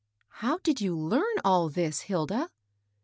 "How 0.39 0.57
did 0.57 0.81
you 0.81 0.97
learn 0.97 1.35
all 1.45 1.69
this, 1.69 1.99
Hilda?" 1.99 2.49